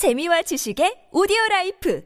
재미와 0.00 0.40
지식의 0.40 1.10
오디오 1.12 1.36
라이프 1.50 2.00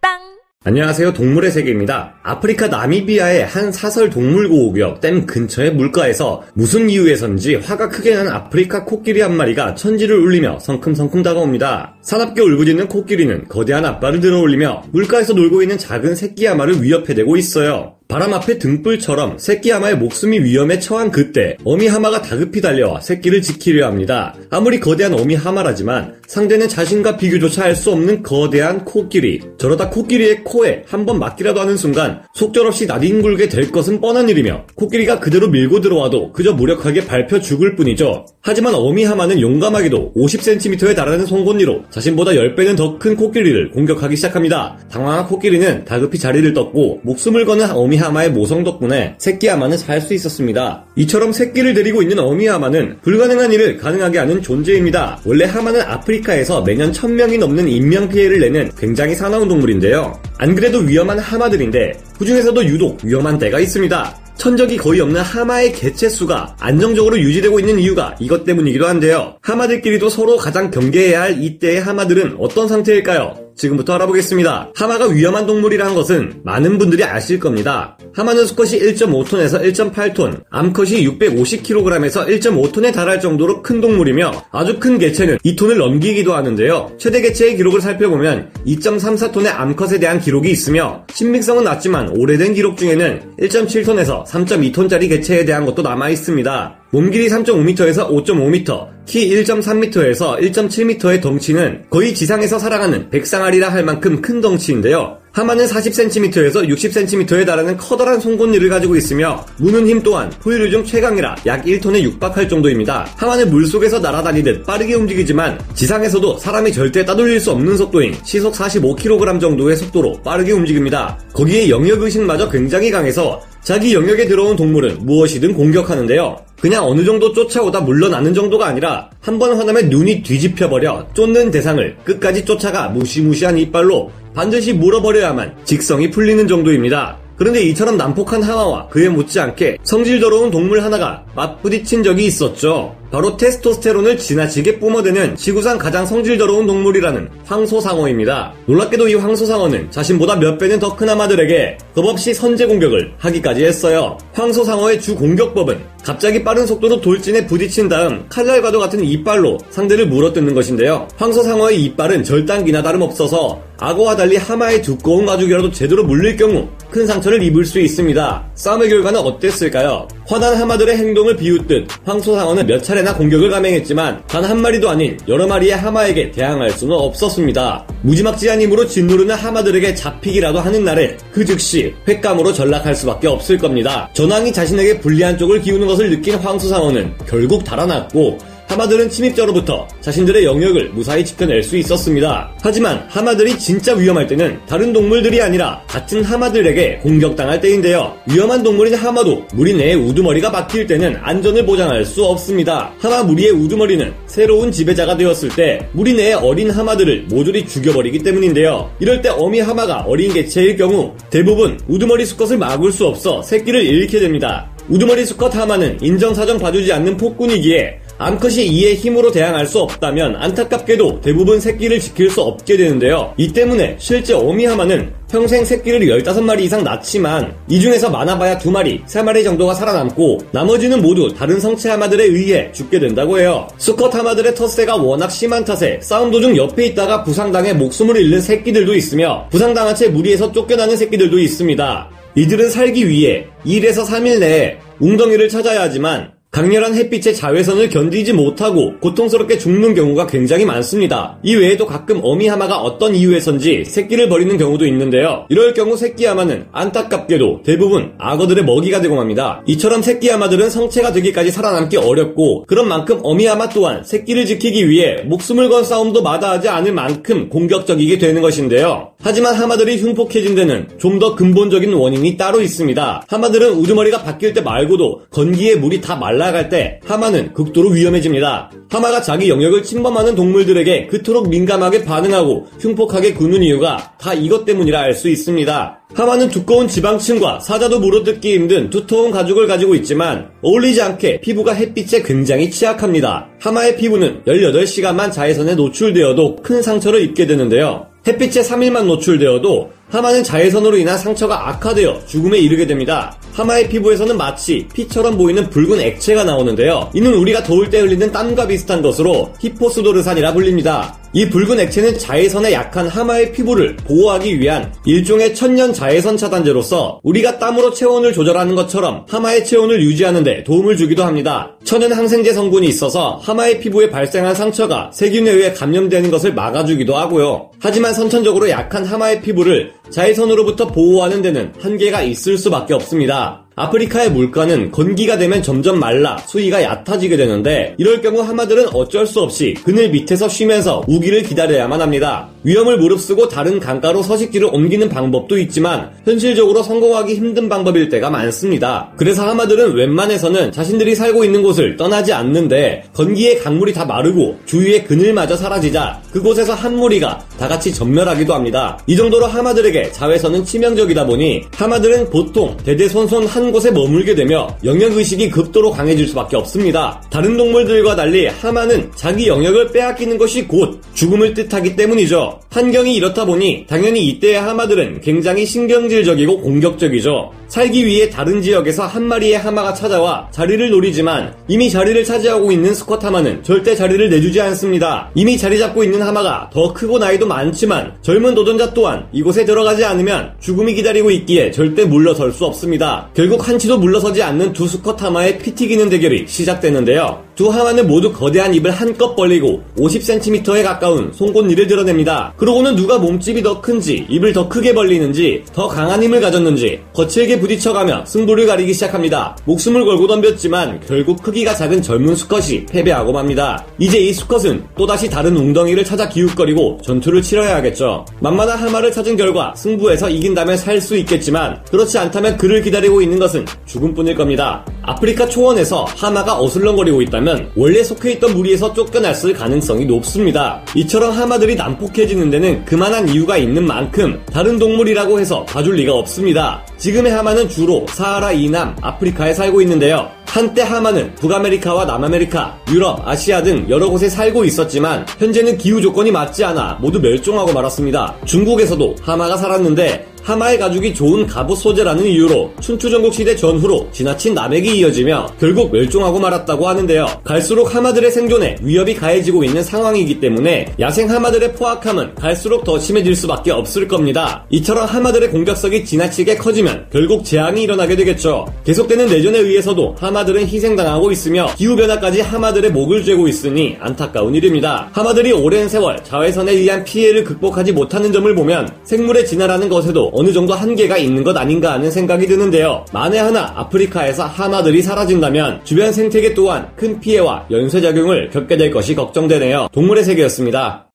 팟빵 0.00 0.18
안녕하세요. 0.64 1.12
동물의 1.12 1.52
세계입니다. 1.52 2.18
아프리카 2.24 2.66
나미비아의 2.66 3.46
한 3.46 3.70
사설 3.70 4.10
동물보호구역 4.10 5.00
댐 5.00 5.26
근처의 5.26 5.74
물가에서 5.74 6.42
무슨 6.54 6.90
이유에선지 6.90 7.54
화가 7.54 7.88
크게 7.90 8.16
난 8.16 8.26
아프리카 8.26 8.84
코끼리 8.84 9.20
한 9.20 9.36
마리가 9.36 9.76
천지를 9.76 10.18
울리며 10.18 10.58
성큼성큼 10.58 11.22
다가옵니다. 11.22 11.98
사납게 12.02 12.40
울부짖는 12.42 12.88
코끼리는 12.88 13.46
거대한 13.46 13.84
앞발을 13.84 14.18
들어올리며 14.18 14.86
물가에서 14.90 15.32
놀고 15.32 15.62
있는 15.62 15.78
작은 15.78 16.16
새끼 16.16 16.46
하마를 16.46 16.82
위협해대고 16.82 17.36
있어요. 17.36 17.99
바람 18.10 18.34
앞에 18.34 18.58
등불처럼 18.58 19.38
새끼 19.38 19.70
하마의 19.70 19.96
목숨이 19.96 20.40
위험에 20.40 20.80
처한 20.80 21.12
그때 21.12 21.56
어미 21.64 21.86
하마가 21.86 22.22
다급히 22.22 22.60
달려와 22.60 23.00
새끼를 23.00 23.40
지키려 23.40 23.86
합니다. 23.86 24.34
아무리 24.50 24.80
거대한 24.80 25.14
어미 25.14 25.36
하마라지만 25.36 26.14
상대는 26.26 26.68
자신과 26.68 27.16
비교조차 27.16 27.62
할 27.62 27.70
수 27.76 27.92
없는 27.92 28.22
거대한 28.24 28.84
코끼리. 28.84 29.40
저러다 29.58 29.90
코끼리의 29.90 30.42
코에 30.44 30.82
한 30.88 31.06
번 31.06 31.18
맞기라도 31.20 31.60
하는 31.60 31.76
순간 31.78 32.22
속절없이 32.34 32.86
나뒹굴게 32.86 33.48
될 33.48 33.70
것은 33.70 34.00
뻔한 34.00 34.28
일이며 34.28 34.66
코끼리가 34.74 35.20
그대로 35.20 35.48
밀고 35.48 35.80
들어와도 35.80 36.32
그저 36.32 36.52
무력하게 36.52 37.06
밟혀 37.06 37.40
죽을 37.40 37.74
뿐이죠. 37.76 38.26
하지만 38.42 38.74
어미 38.74 39.04
하마는 39.04 39.40
용감하게도 39.40 40.14
50cm에 40.16 40.94
달하는 40.96 41.24
송곳니로 41.26 41.84
자신보다 41.90 42.32
10배는 42.32 42.76
더 42.76 42.98
큰 42.98 43.16
코끼리를 43.16 43.70
공격하기 43.70 44.16
시작합니다. 44.16 44.76
당황한 44.90 45.26
코끼리는 45.26 45.84
다급히 45.86 46.18
자리를 46.18 46.52
떴고 46.52 47.00
목숨을 47.04 47.46
거는 47.46 47.70
어미 47.70 47.99
하마의 48.00 48.30
모성 48.30 48.64
덕분에 48.64 49.14
새끼 49.18 49.48
하마는 49.48 49.78
살 49.78 50.00
수 50.00 50.14
있었습니다. 50.14 50.84
이처럼 50.96 51.32
새끼를 51.32 51.74
데리고 51.74 52.00
있는 52.00 52.18
어미 52.18 52.46
하마는 52.46 52.96
불가능한 53.02 53.52
일을 53.52 53.76
가능하게 53.76 54.18
하는 54.18 54.40
존재입니다. 54.40 55.20
원래 55.26 55.44
하마는 55.44 55.82
아프리카에서 55.82 56.62
매년 56.62 56.90
1000명이 56.90 57.38
넘는 57.38 57.68
인명 57.68 58.08
피해를 58.08 58.40
내는 58.40 58.70
굉장히 58.78 59.14
사나운 59.14 59.46
동물인데요. 59.46 60.18
안 60.38 60.54
그래도 60.54 60.78
위험한 60.78 61.18
하마들인데 61.18 61.92
그중에서도 62.18 62.64
유독 62.64 63.04
위험한 63.04 63.38
때가 63.38 63.60
있습니다. 63.60 64.16
천적이 64.40 64.78
거의 64.78 65.02
없는 65.02 65.20
하마의 65.20 65.74
개체 65.74 66.08
수가 66.08 66.56
안정적으로 66.58 67.18
유지되고 67.18 67.60
있는 67.60 67.78
이유가 67.78 68.16
이것 68.18 68.46
때문이기도 68.46 68.86
한데요. 68.86 69.36
하마들끼리도 69.42 70.08
서로 70.08 70.38
가장 70.38 70.70
경계해야 70.70 71.20
할 71.20 71.42
이때의 71.42 71.82
하마들은 71.82 72.36
어떤 72.38 72.66
상태일까요? 72.66 73.49
지금부터 73.60 73.92
알아보겠습니다. 73.94 74.70
하마가 74.74 75.06
위험한 75.08 75.46
동물이라는 75.46 75.94
것은 75.94 76.40
많은 76.44 76.78
분들이 76.78 77.04
아실 77.04 77.38
겁니다. 77.38 77.98
하마는 78.14 78.46
수컷이 78.46 78.80
1.5톤에서 78.80 79.60
1.8톤, 79.62 80.44
암컷이 80.48 81.06
650kg에서 81.06 82.26
1.5톤에 82.26 82.92
달할 82.94 83.20
정도로 83.20 83.62
큰 83.62 83.82
동물이며 83.82 84.46
아주 84.50 84.80
큰 84.80 84.98
개체는 84.98 85.38
2톤을 85.38 85.76
넘기기도 85.76 86.34
하는데요. 86.34 86.92
최대 86.98 87.20
개체의 87.20 87.56
기록을 87.56 87.82
살펴보면 87.82 88.50
2.34톤의 88.66 89.54
암컷에 89.54 90.00
대한 90.00 90.20
기록이 90.20 90.50
있으며 90.50 91.04
신빙성은 91.12 91.64
낮지만 91.64 92.16
오래된 92.16 92.54
기록 92.54 92.78
중에는 92.78 93.34
1.7톤에서 93.40 94.24
3.2톤짜리 94.24 95.08
개체에 95.10 95.44
대한 95.44 95.66
것도 95.66 95.82
남아 95.82 96.08
있습니다. 96.08 96.79
몸길이 96.92 97.28
3.5m에서 97.28 98.08
5.5m, 98.10 98.88
키 99.06 99.30
1.3m에서 99.30 100.40
1.7m의 100.40 101.22
덩치는 101.22 101.84
거의 101.88 102.14
지상에서 102.14 102.58
살아가는 102.58 103.08
백상아리라 103.10 103.68
할 103.68 103.84
만큼 103.84 104.20
큰 104.20 104.40
덩치인데요. 104.40 105.18
하마는 105.32 105.66
40cm에서 105.66 106.68
60cm에 106.68 107.46
달하는 107.46 107.76
커다란 107.76 108.18
송곳니를 108.18 108.68
가지고 108.68 108.96
있으며 108.96 109.46
무는 109.58 109.86
힘 109.86 110.02
또한 110.02 110.28
포유류 110.40 110.70
중 110.70 110.84
최강이라 110.84 111.36
약 111.46 111.64
1톤에 111.64 112.02
육박할 112.02 112.48
정도입니다. 112.48 113.06
하마는 113.16 113.50
물속에서 113.50 114.00
날아다니듯 114.00 114.66
빠르게 114.66 114.94
움직이지만 114.94 115.60
지상에서도 115.74 116.38
사람이 116.38 116.72
절대 116.72 117.04
따돌릴 117.04 117.38
수 117.38 117.52
없는 117.52 117.76
속도인 117.76 118.16
시속 118.24 118.54
45kg 118.54 119.40
정도의 119.40 119.76
속도로 119.76 120.20
빠르게 120.24 120.50
움직입니다. 120.50 121.16
거기에 121.32 121.68
영역의식마저 121.68 122.50
굉장히 122.50 122.90
강해서 122.90 123.40
자기 123.62 123.94
영역에 123.94 124.26
들어온 124.26 124.56
동물은 124.56 125.06
무엇이든 125.06 125.54
공격하는데요. 125.54 126.49
그냥 126.60 126.84
어느 126.84 127.04
정도 127.04 127.32
쫓아오다 127.32 127.80
물러나는 127.80 128.34
정도가 128.34 128.66
아니라 128.66 129.08
한 129.20 129.38
번 129.38 129.56
화나면 129.56 129.88
눈이 129.88 130.22
뒤집혀버려 130.22 131.06
쫓는 131.14 131.50
대상을 131.50 131.96
끝까지 132.04 132.44
쫓아가 132.44 132.88
무시무시한 132.88 133.56
이빨로 133.56 134.10
반드시 134.34 134.74
물어버려야만 134.74 135.56
직성이 135.64 136.10
풀리는 136.10 136.46
정도입니다. 136.46 137.16
그런데 137.40 137.62
이처럼 137.62 137.96
난폭한 137.96 138.42
하마와 138.42 138.88
그에 138.88 139.08
못지않게 139.08 139.78
성질 139.82 140.20
더러운 140.20 140.50
동물 140.50 140.82
하나가 140.82 141.24
맞부딪힌 141.34 142.02
적이 142.02 142.26
있었죠. 142.26 142.94
바로 143.10 143.38
테스토스테론을 143.38 144.18
지나치게 144.18 144.78
뿜어대는 144.78 145.36
지구상 145.36 145.78
가장 145.78 146.04
성질 146.04 146.36
더러운 146.36 146.66
동물이라는 146.66 147.30
황소상어입니다. 147.46 148.52
놀랍게도 148.66 149.08
이 149.08 149.14
황소상어는 149.14 149.90
자신보다 149.90 150.36
몇 150.36 150.58
배는 150.58 150.78
더큰 150.80 151.08
하마들에게 151.08 151.78
겁없이 151.94 152.34
선제 152.34 152.66
공격을 152.66 153.14
하기까지 153.16 153.64
했어요. 153.64 154.18
황소상어의 154.34 155.00
주 155.00 155.16
공격법은 155.16 155.80
갑자기 156.04 156.44
빠른 156.44 156.66
속도로 156.66 157.00
돌진에 157.00 157.46
부딪힌 157.46 157.88
다음 157.88 158.26
칼날과도 158.28 158.78
같은 158.78 159.02
이빨로 159.02 159.58
상대를 159.70 160.08
물어뜯는 160.08 160.54
것인데요. 160.54 161.08
황소상어의 161.16 161.82
이빨은 161.84 162.22
절단기나 162.22 162.82
다름없어서 162.82 163.60
악어와 163.78 164.16
달리 164.16 164.36
하마의 164.36 164.82
두꺼운 164.82 165.26
가죽이라도 165.26 165.72
제대로 165.72 166.04
물릴 166.04 166.36
경우 166.36 166.68
큰 166.90 167.06
상처를 167.06 167.42
입을 167.42 167.64
수 167.64 167.80
있습니다. 167.80 168.50
싸움의 168.54 168.88
결과는 168.88 169.20
어땠을까요? 169.20 170.06
화난 170.26 170.54
하마들의 170.56 170.96
행동을 170.96 171.36
비웃듯 171.36 171.88
황소상어는 172.04 172.66
몇 172.66 172.82
차례나 172.82 173.16
공격을 173.16 173.50
감행했지만 173.50 174.22
단 174.26 174.40
한 174.50 174.60
마리도 174.60 174.90
아닌 174.90 175.16
여러 175.28 175.46
마리의 175.46 175.76
하마에게 175.76 176.32
대항할 176.32 176.70
수는 176.72 176.96
없었습니다. 176.96 177.86
무지막지한 178.02 178.60
힘으로 178.60 178.84
짓누르는 178.86 179.34
하마들에게 179.34 179.94
잡히기라도 179.94 180.58
하는 180.58 180.84
날에 180.84 181.16
그 181.30 181.44
즉시 181.44 181.94
횟감으로 182.08 182.52
전락할 182.52 182.96
수밖에 182.96 183.28
없을 183.28 183.56
겁니다. 183.58 184.10
전황이 184.12 184.52
자신에게 184.52 184.98
불리한 184.98 185.38
쪽을 185.38 185.60
기우는 185.60 185.86
것을 185.86 186.10
느낀 186.10 186.34
황소상어는 186.34 187.14
결국 187.28 187.62
달아났고 187.62 188.38
하마들은 188.70 189.10
침입자로부터 189.10 189.88
자신들의 190.00 190.44
영역을 190.44 190.90
무사히 190.90 191.24
지켜낼 191.24 191.60
수 191.60 191.76
있었습니다. 191.76 192.52
하지만 192.62 193.04
하마들이 193.08 193.58
진짜 193.58 193.94
위험할 193.94 194.28
때는 194.28 194.60
다른 194.68 194.92
동물들이 194.92 195.42
아니라 195.42 195.82
같은 195.88 196.22
하마들에게 196.22 196.98
공격당할 197.02 197.60
때인데요. 197.60 198.16
위험한 198.26 198.62
동물인 198.62 198.94
하마도 198.94 199.44
무리 199.54 199.74
내에 199.74 199.94
우두머리가 199.94 200.52
박힐 200.52 200.86
때는 200.86 201.16
안전을 201.20 201.66
보장할 201.66 202.04
수 202.04 202.24
없습니다. 202.24 202.92
하마 203.00 203.24
무리의 203.24 203.50
우두머리는 203.50 204.14
새로운 204.26 204.70
지배자가 204.70 205.16
되었을 205.16 205.48
때 205.48 205.88
무리 205.92 206.14
내의 206.14 206.34
어린 206.34 206.70
하마들을 206.70 207.26
모조리 207.28 207.66
죽여버리기 207.66 208.20
때문인데요. 208.20 208.88
이럴 209.00 209.20
때 209.20 209.30
어미 209.30 209.58
하마가 209.58 210.04
어린 210.06 210.32
개체일 210.32 210.76
경우 210.76 211.12
대부분 211.28 211.80
우두머리 211.88 212.24
수컷을 212.24 212.56
막을 212.56 212.92
수 212.92 213.04
없어 213.04 213.42
새끼를 213.42 213.82
잃게 213.82 214.20
됩니다. 214.20 214.70
우두머리 214.88 215.24
수컷 215.24 215.54
하마는 215.56 215.98
인정사정 216.00 216.58
봐주지 216.58 216.92
않는 216.92 217.16
폭군이기에 217.16 218.00
암컷이 218.20 218.66
이에 218.66 218.94
힘으로 218.96 219.32
대항할 219.32 219.64
수 219.64 219.80
없다면 219.80 220.36
안타깝게도 220.36 221.22
대부분 221.22 221.58
새끼를 221.58 222.00
지킬 222.00 222.28
수 222.28 222.42
없게 222.42 222.76
되는데요. 222.76 223.32
이 223.38 223.50
때문에 223.50 223.96
실제 223.98 224.34
어미하마는 224.34 225.10
평생 225.30 225.64
새끼를 225.64 226.00
15마리 226.00 226.60
이상 226.60 226.84
낳지만 226.84 227.54
이 227.66 227.80
중에서 227.80 228.10
많아봐야 228.10 228.58
2마리, 228.58 229.06
3마리 229.06 229.42
정도가 229.42 229.72
살아남고 229.72 230.38
나머지는 230.52 231.00
모두 231.00 231.32
다른 231.32 231.58
성체 231.58 231.88
하마들에 231.88 232.24
의해 232.24 232.70
죽게 232.72 232.98
된다고 232.98 233.38
해요. 233.38 233.66
수컷 233.78 234.14
하마들의 234.14 234.54
텃세가 234.54 234.96
워낙 234.96 235.30
심한 235.30 235.64
탓에 235.64 235.98
싸움 236.02 236.30
도중 236.30 236.58
옆에 236.58 236.86
있다가 236.88 237.24
부상당해 237.24 237.72
목숨을 237.72 238.18
잃는 238.18 238.42
새끼들도 238.42 238.94
있으며 238.94 239.48
부상당한 239.50 239.94
채 239.94 240.08
무리에서 240.08 240.52
쫓겨나는 240.52 240.98
새끼들도 240.98 241.38
있습니다. 241.38 242.10
이들은 242.34 242.68
살기 242.68 243.08
위해 243.08 243.46
1에서 243.64 244.04
3일 244.04 244.40
내에 244.40 244.76
웅덩이를 245.00 245.48
찾아야 245.48 245.80
하지만 245.80 246.32
강렬한 246.50 246.96
햇빛의 246.96 247.36
자외선을 247.36 247.90
견디지 247.90 248.32
못하고 248.32 248.98
고통스럽게 248.98 249.56
죽는 249.56 249.94
경우가 249.94 250.26
굉장히 250.26 250.64
많습니다. 250.64 251.38
이 251.44 251.54
외에도 251.54 251.86
가끔 251.86 252.18
어미 252.24 252.48
하마가 252.48 252.78
어떤 252.78 253.14
이유에선지 253.14 253.84
새끼를 253.84 254.28
버리는 254.28 254.58
경우도 254.58 254.84
있는데요. 254.88 255.46
이럴 255.48 255.74
경우 255.74 255.96
새끼 255.96 256.24
하마는 256.26 256.66
안타깝게도 256.72 257.62
대부분 257.64 258.14
악어들의 258.18 258.64
먹이가 258.64 259.00
되고 259.00 259.14
맙니다. 259.14 259.62
이처럼 259.66 260.02
새끼 260.02 260.28
하마들은 260.28 260.70
성체가 260.70 261.12
되기까지 261.12 261.52
살아남기 261.52 261.96
어렵고 261.96 262.64
그런 262.66 262.88
만큼 262.88 263.20
어미 263.22 263.46
하마 263.46 263.68
또한 263.68 264.02
새끼를 264.02 264.44
지키기 264.46 264.88
위해 264.88 265.22
목숨을 265.26 265.68
건 265.68 265.84
싸움도 265.84 266.22
마다하지 266.22 266.68
않을 266.68 266.92
만큼 266.92 267.48
공격적이게 267.48 268.18
되는 268.18 268.42
것인데요. 268.42 269.12
하지만 269.22 269.54
하마들이 269.54 269.98
흉폭해진 269.98 270.56
데는 270.56 270.88
좀 270.98 271.20
더 271.20 271.34
근본적인 271.34 271.92
원인이 271.92 272.38
따로 272.38 272.62
있습니다. 272.62 273.24
하마들은 273.28 273.72
우두머리가 273.74 274.22
바뀔 274.22 274.54
때 274.54 274.62
말고도 274.62 275.24
건기에 275.30 275.76
물이 275.76 276.00
다 276.00 276.16
말라 276.16 276.39
날아갈 276.40 276.68
때 276.70 277.00
하마는 277.04 277.52
극도로 277.52 277.90
위험해집니다. 277.90 278.70
하마가 278.90 279.20
자기 279.20 279.48
영역을 279.50 279.82
침범하는 279.82 280.34
동물들에게 280.34 281.06
그토록 281.08 281.48
민감하게 281.48 282.04
반응하고 282.04 282.66
흉폭하게 282.80 283.34
구는 283.34 283.62
이유가 283.62 284.14
다 284.18 284.32
이것 284.32 284.64
때문이라 284.64 284.98
알 284.98 285.10
수 285.14 285.28
있습니다. 285.28 285.98
하마는 286.14 286.48
두꺼운 286.48 286.88
지방층과 286.88 287.60
사자도 287.60 288.00
물어뜯기 288.00 288.54
힘든 288.54 288.90
두터운 288.90 289.30
가죽을 289.30 289.66
가지고 289.66 289.94
있지만 289.96 290.50
어울리지 290.62 291.02
않게 291.02 291.40
피부가 291.40 291.72
햇빛에 291.72 292.22
굉장히 292.22 292.70
취약합니다. 292.70 293.48
하마의 293.60 293.96
피부는 293.96 294.42
18시간만 294.46 295.32
자외선에 295.32 295.74
노출되어도 295.74 296.56
큰 296.62 296.80
상처를 296.80 297.22
입게 297.22 297.46
되는데요. 297.46 298.06
햇빛에 298.26 298.60
3일만 298.62 299.04
노출되어도 299.04 299.90
하마는 300.10 300.42
자외선으로 300.42 300.96
인한 300.96 301.18
상처가 301.18 301.68
악화되어 301.68 302.26
죽음에 302.26 302.58
이르게 302.58 302.86
됩니다. 302.86 303.36
하마의 303.52 303.88
피부에서는 303.88 304.36
마치 304.36 304.86
피처럼 304.92 305.36
보이는 305.36 305.68
붉은 305.70 306.00
액체가 306.00 306.44
나오는데요. 306.44 307.10
이는 307.14 307.34
우리가 307.34 307.62
더울 307.62 307.90
때 307.90 308.00
흘리는 308.00 308.30
땀과 308.32 308.66
비슷한 308.66 309.02
것으로 309.02 309.52
히포스도르산이라 309.60 310.52
불립니다. 310.52 311.16
이 311.32 311.48
붉은 311.48 311.78
액체는 311.78 312.18
자외선에 312.18 312.72
약한 312.72 313.06
하마의 313.06 313.52
피부를 313.52 313.96
보호하기 313.96 314.58
위한 314.58 314.92
일종의 315.04 315.54
천년 315.54 315.92
자외선 315.92 316.36
차단제로서 316.36 317.20
우리가 317.22 317.58
땀으로 317.58 317.92
체온을 317.92 318.32
조절하는 318.32 318.74
것처럼 318.74 319.26
하마의 319.28 319.64
체온을 319.64 320.02
유지하는 320.02 320.42
데 320.42 320.64
도움을 320.64 320.96
주기도 320.96 321.22
합니다. 321.22 321.76
천연 321.84 322.12
항생제 322.12 322.52
성분이 322.52 322.88
있어서 322.88 323.40
하마의 323.44 323.78
피부에 323.78 324.10
발생한 324.10 324.56
상처가 324.56 325.10
세균에 325.12 325.52
의해 325.52 325.72
감염되는 325.72 326.30
것을 326.32 326.52
막아주기도 326.54 327.16
하고요. 327.16 327.70
하지만 327.80 328.12
선천적으로 328.12 328.68
약한 328.68 329.04
하마의 329.04 329.40
피부를 329.42 329.92
자외선으로부터 330.08 330.88
보호하는 330.88 331.42
데는 331.42 331.72
한계가 331.78 332.22
있을 332.22 332.56
수밖에 332.56 332.94
없습니다. 332.94 333.64
아프리카의 333.76 334.30
물가는 334.32 334.90
건기가 334.90 335.38
되면 335.38 335.62
점점 335.62 335.98
말라 335.98 336.36
수위가 336.38 336.82
얕아지게 336.82 337.36
되는데 337.36 337.94
이럴 337.98 338.20
경우 338.20 338.40
하마들은 338.40 338.88
어쩔 338.92 339.26
수 339.26 339.40
없이 339.40 339.74
그늘 339.84 340.10
밑에서 340.10 340.48
쉬면서 340.48 341.04
우기를 341.06 341.44
기다려야만 341.44 342.00
합니다. 342.00 342.48
위험을 342.64 342.98
무릅쓰고 342.98 343.48
다른 343.48 343.80
강가로 343.80 344.22
서식지를 344.22 344.68
옮기는 344.70 345.08
방법도 345.08 345.58
있지만 345.58 346.10
현실적으로 346.24 346.82
성공하기 346.82 347.34
힘든 347.34 347.68
방법일 347.68 348.10
때가 348.10 348.28
많습니다. 348.28 349.12
그래서 349.16 349.48
하마들은 349.48 349.94
웬만해서는 349.94 350.72
자신들이 350.72 351.14
살고 351.14 351.44
있는 351.44 351.62
곳을 351.62 351.96
떠나지 351.96 352.32
않는데 352.32 353.04
건기에 353.14 353.56
강물이 353.58 353.94
다 353.94 354.04
마르고 354.04 354.58
주위의 354.66 355.04
그늘마저 355.04 355.56
사라지자 355.56 356.20
그곳에서 356.32 356.74
한 356.74 356.96
무리가 356.96 357.38
다 357.58 357.66
같이 357.66 357.94
전멸하기도 357.94 358.52
합니다. 358.52 358.98
이 359.06 359.16
정도로 359.16 359.46
하마들에게 359.46 360.12
자외선은 360.12 360.64
치명적이다 360.64 361.26
보니 361.26 361.62
하마들은 361.74 362.30
보통 362.30 362.76
대대손손 362.84 363.46
한 363.60 363.72
곳에 363.72 363.90
머물게 363.90 364.34
되며 364.34 364.74
영역의식이 364.82 365.50
극도로 365.50 365.90
강해질 365.90 366.26
수밖에 366.28 366.56
없습니다. 366.56 367.22
다른 367.30 367.58
동물들과 367.58 368.16
달리 368.16 368.46
하마는 368.46 369.10
자기 369.14 369.48
영역을 369.48 369.92
빼앗기는 369.92 370.38
것이 370.38 370.66
곧 370.66 371.02
죽음을 371.12 371.52
뜻하기 371.52 371.94
때문이죠. 371.94 372.60
환경이 372.70 373.14
이렇다 373.14 373.44
보니 373.44 373.84
당연히 373.86 374.26
이때의 374.28 374.60
하마들은 374.60 375.20
굉장히 375.20 375.66
신경질적이고 375.66 376.62
공격적이죠. 376.62 377.59
살기 377.70 378.04
위해 378.04 378.28
다른 378.28 378.60
지역에서 378.60 379.06
한 379.06 379.24
마리의 379.28 379.56
하마가 379.58 379.94
찾아와 379.94 380.48
자리를 380.50 380.90
노리지만 380.90 381.54
이미 381.68 381.88
자리를 381.88 382.24
차지하고 382.24 382.72
있는 382.72 382.92
스쿼트 382.92 383.24
하마는 383.26 383.62
절대 383.62 383.94
자리를 383.94 384.28
내주지 384.28 384.60
않습니다. 384.60 385.30
이미 385.36 385.56
자리 385.56 385.78
잡고 385.78 386.02
있는 386.02 386.20
하마가 386.20 386.68
더 386.72 386.92
크고 386.92 387.20
나이도 387.20 387.46
많지만 387.46 388.14
젊은 388.22 388.56
도전자 388.56 388.92
또한 388.92 389.28
이곳에 389.32 389.64
들어가지 389.64 390.04
않으면 390.04 390.54
죽음이 390.58 390.94
기다리고 390.94 391.30
있기에 391.30 391.70
절대 391.70 392.04
물러설 392.04 392.50
수 392.50 392.64
없습니다. 392.66 393.30
결국 393.34 393.66
한치도 393.68 393.98
물러서지 393.98 394.42
않는 394.42 394.72
두 394.72 394.88
스쿼트 394.88 395.22
하마의 395.22 395.58
피 395.60 395.72
튀기는 395.72 396.08
대결이 396.08 396.46
시작되는데요. 396.48 397.44
두 397.54 397.68
하마는 397.68 398.08
모두 398.08 398.32
거대한 398.32 398.74
입을 398.74 398.90
한껏 398.90 399.36
벌리고 399.36 399.82
50cm에 399.96 400.82
가까운 400.82 401.30
송곳니를 401.32 401.86
드러냅니다. 401.86 402.52
그러고는 402.56 402.96
누가 402.96 403.18
몸집이 403.18 403.62
더 403.62 403.80
큰지 403.80 404.26
입을 404.28 404.52
더 404.52 404.68
크게 404.68 404.92
벌리는지 404.92 405.62
더 405.72 405.86
강한 405.86 406.20
힘을 406.22 406.40
가졌는지 406.40 407.00
거칠게 407.12 407.59
부딪혀가며 407.60 408.24
승부를 408.26 408.66
가리기 408.66 408.94
시작합니다. 408.94 409.56
목숨을 409.64 410.04
걸고 410.04 410.26
덤볐지만 410.26 411.00
결국 411.06 411.42
크기가 411.42 411.74
작은 411.74 412.02
젊은 412.02 412.34
수컷이 412.34 412.86
패배하고 412.86 413.32
맙니다. 413.32 413.84
이제 413.98 414.18
이 414.18 414.32
수컷은 414.32 414.84
또다시 414.96 415.28
다른 415.28 415.56
웅덩이를 415.56 416.04
찾아 416.04 416.28
기웃거리고 416.28 417.00
전투를 417.02 417.42
치러야 417.42 417.76
하겠죠. 417.76 418.24
만만한 418.40 418.78
하마를 418.78 419.12
찾은 419.12 419.36
결과 419.36 419.74
승부에서 419.76 420.30
이긴다면 420.30 420.76
살 420.76 421.00
수 421.00 421.16
있겠지만 421.16 421.82
그렇지 421.90 422.18
않다면 422.18 422.56
그를 422.58 422.82
기다리고 422.82 423.22
있는 423.22 423.38
것은 423.38 423.64
죽음뿐일 423.86 424.34
겁니다. 424.34 424.84
아프리카 425.02 425.48
초원에서 425.48 426.04
하마가 426.04 426.60
어슬렁거리고 426.60 427.22
있다면 427.22 427.70
원래 427.74 428.04
속해 428.04 428.32
있던 428.32 428.54
무리에서 428.54 428.92
쫓겨났을 428.92 429.54
가능성이 429.54 430.04
높습니다. 430.04 430.82
이처럼 430.94 431.32
하마들이 431.32 431.74
난폭해지는 431.76 432.50
데는 432.50 432.84
그만한 432.84 433.28
이유가 433.28 433.56
있는 433.56 433.86
만큼 433.86 434.40
다른 434.52 434.78
동물이라고 434.78 435.40
해서 435.40 435.64
봐줄 435.64 435.96
리가 435.96 436.14
없습니다. 436.14 436.84
지금의 437.00 437.32
하마는 437.32 437.66
주로 437.66 438.04
사하라 438.08 438.52
이남 438.52 438.94
아프리카에 439.00 439.54
살고 439.54 439.80
있는데요. 439.80 440.30
한때 440.46 440.82
하마는 440.82 441.34
북아메리카와 441.36 442.04
남아메리카, 442.04 442.78
유럽, 442.92 443.26
아시아 443.26 443.62
등 443.62 443.86
여러 443.88 444.10
곳에 444.10 444.28
살고 444.28 444.66
있었지만 444.66 445.24
현재는 445.38 445.78
기후 445.78 446.02
조건이 446.02 446.30
맞지 446.30 446.62
않아 446.62 446.98
모두 447.00 447.18
멸종하고 447.18 447.72
말았습니다. 447.72 448.36
중국에서도 448.44 449.16
하마가 449.22 449.56
살았는데 449.56 450.26
하마의 450.42 450.78
가죽이 450.78 451.14
좋은 451.14 451.46
갑옷 451.46 451.78
소재라는 451.78 452.26
이유로 452.26 452.72
춘추전국 452.80 453.32
시대 453.32 453.54
전후로 453.54 454.08
지나친 454.12 454.54
남획이 454.54 454.98
이어지며 454.98 455.54
결국 455.58 455.92
멸종하고 455.92 456.38
말았다고 456.38 456.88
하는데요. 456.88 457.26
갈수록 457.44 457.94
하마들의 457.94 458.30
생존에 458.30 458.76
위협이 458.82 459.14
가해지고 459.14 459.64
있는 459.64 459.82
상황이기 459.82 460.40
때문에 460.40 460.92
야생 460.98 461.30
하마들의 461.30 461.72
포악함은 461.74 462.34
갈수록 462.34 462.84
더 462.84 462.98
심해질 462.98 463.34
수밖에 463.36 463.70
없을 463.70 464.08
겁니다. 464.08 464.66
이처럼 464.70 465.06
하마들의 465.06 465.50
공격성이 465.50 466.04
지나치게 466.04 466.56
커지면 466.56 467.06
결국 467.10 467.44
재앙이 467.44 467.82
일어나게 467.82 468.16
되겠죠. 468.16 468.66
계속되는 468.84 469.26
내전에 469.26 469.58
의해서도 469.58 470.16
하마들은 470.18 470.66
희생당하고 470.66 471.30
있으며 471.30 471.68
기후변화까지 471.76 472.40
하마들의 472.40 472.90
목을 472.92 473.24
죄고 473.24 473.48
있으니 473.48 473.96
안타까운 474.00 474.54
일입니다. 474.54 475.08
하마들이 475.12 475.52
오랜 475.52 475.88
세월 475.88 476.22
자외선에 476.22 476.72
의한 476.72 477.04
피해를 477.04 477.44
극복하지 477.44 477.92
못하는 477.92 478.32
점을 478.32 478.54
보면 478.54 478.90
생물의 479.04 479.46
진화라는 479.46 479.88
것에 479.88 480.10
도 480.30 480.38
어느 480.38 480.52
정도 480.52 480.74
한계가 480.74 481.18
있는 481.18 481.44
것 481.44 481.56
아닌가 481.56 481.92
하는 481.92 482.10
생각이 482.10 482.46
드는데요. 482.46 483.04
만에 483.12 483.38
하나 483.38 483.72
아프리카에서 483.76 484.44
하마들이 484.44 485.02
사라진다면 485.02 485.84
주변 485.84 486.12
생태계 486.12 486.54
또한 486.54 486.90
큰 486.96 487.20
피해와 487.20 487.66
연쇄작용을 487.70 488.50
겪게 488.50 488.76
될 488.76 488.90
것이 488.90 489.14
걱정되네요. 489.14 489.88
동물의 489.92 490.24
세계였습니다. 490.24 491.09